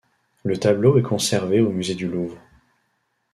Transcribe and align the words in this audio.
Le 0.43 0.57
tableau 0.57 0.97
est 0.97 1.03
conservé 1.03 1.61
au 1.61 1.69
musée 1.69 1.93
du 1.93 2.07
Louvre. 2.07 2.39